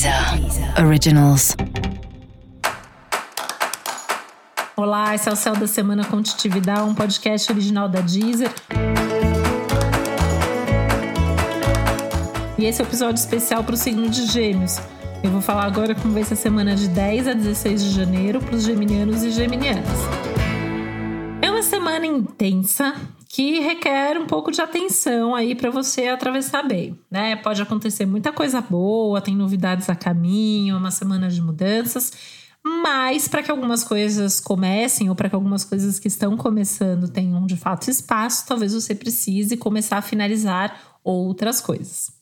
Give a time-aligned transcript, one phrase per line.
[0.00, 1.54] Deezer Originals.
[4.74, 8.50] Olá, esse é o Céu da Semana Contitividade, um podcast original da Deezer.
[12.56, 14.78] E esse é o um episódio especial para o signo de Gêmeos.
[15.22, 18.40] Eu vou falar agora como vai ser a semana de 10 a 16 de janeiro
[18.40, 19.84] para os geminianos e geminianas.
[21.42, 22.94] É uma semana intensa,
[23.32, 27.36] que requer um pouco de atenção aí para você atravessar bem, né?
[27.36, 32.12] Pode acontecer muita coisa boa, tem novidades a caminho, uma semana de mudanças,
[32.64, 37.46] mas para que algumas coisas comecem ou para que algumas coisas que estão começando tenham
[37.46, 42.12] de fato espaço, talvez você precise começar a finalizar outras coisas.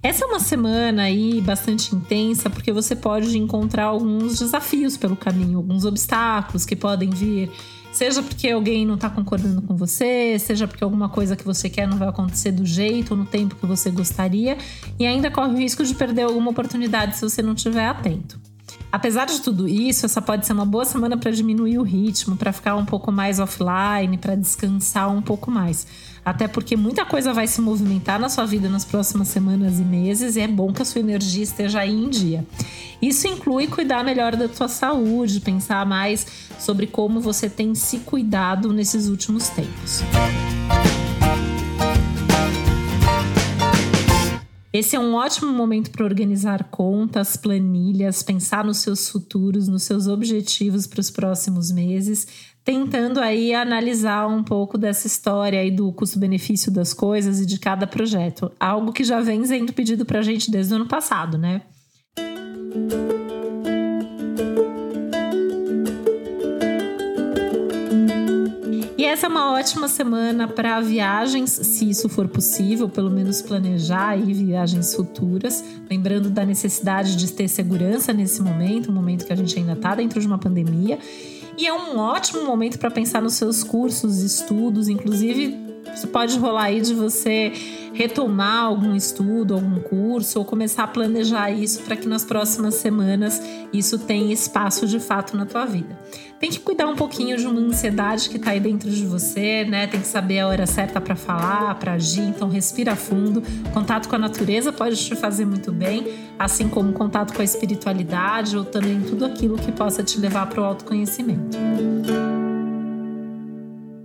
[0.00, 5.58] Essa é uma semana aí bastante intensa, porque você pode encontrar alguns desafios pelo caminho,
[5.58, 7.50] alguns obstáculos que podem vir.
[7.92, 11.88] Seja porque alguém não está concordando com você, seja porque alguma coisa que você quer
[11.88, 14.56] não vai acontecer do jeito ou no tempo que você gostaria,
[15.00, 18.38] e ainda corre o risco de perder alguma oportunidade se você não estiver atento.
[18.90, 22.52] Apesar de tudo isso, essa pode ser uma boa semana para diminuir o ritmo, para
[22.52, 25.86] ficar um pouco mais offline, para descansar um pouco mais.
[26.24, 30.36] Até porque muita coisa vai se movimentar na sua vida nas próximas semanas e meses
[30.36, 32.46] e é bom que a sua energia esteja aí em dia.
[33.00, 36.26] Isso inclui cuidar melhor da sua saúde, pensar mais
[36.58, 40.02] sobre como você tem se cuidado nesses últimos tempos.
[44.78, 50.06] Esse é um ótimo momento para organizar contas, planilhas, pensar nos seus futuros, nos seus
[50.06, 52.28] objetivos para os próximos meses,
[52.64, 57.88] tentando aí analisar um pouco dessa história aí do custo-benefício das coisas e de cada
[57.88, 58.52] projeto.
[58.60, 61.62] Algo que já vem sendo pedido para a gente desde o ano passado, né?
[69.08, 74.32] Essa é uma ótima semana para viagens, se isso for possível, pelo menos planejar aí
[74.32, 79.58] viagens futuras, lembrando da necessidade de ter segurança nesse momento, um momento que a gente
[79.58, 80.98] ainda está dentro de uma pandemia.
[81.56, 86.64] E é um ótimo momento para pensar nos seus cursos, estudos, inclusive isso pode rolar
[86.64, 87.52] aí de você
[87.92, 93.40] retomar algum estudo, algum curso, ou começar a planejar isso para que nas próximas semanas
[93.72, 95.98] isso tenha espaço de fato na tua vida.
[96.38, 99.88] Tem que cuidar um pouquinho de uma ansiedade que está aí dentro de você, né?
[99.88, 103.42] Tem que saber a hora certa para falar, para agir, então respira fundo.
[103.74, 106.06] Contato com a natureza pode te fazer muito bem,
[106.38, 110.60] assim como contato com a espiritualidade ou também tudo aquilo que possa te levar para
[110.60, 111.58] o autoconhecimento.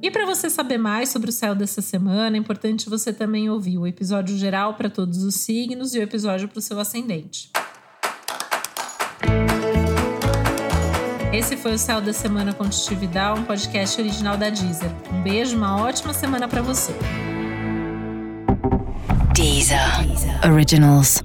[0.00, 3.78] E para você saber mais sobre o céu dessa semana, é importante você também ouvir
[3.78, 7.50] o episódio geral para todos os signos e o episódio para o seu ascendente.
[11.32, 14.90] Esse foi o Céu da Semana Contitividade, um podcast original da Deezer.
[15.12, 16.92] Um beijo, uma ótima semana para você.
[19.34, 19.78] Deezer.
[20.44, 21.20] Originals.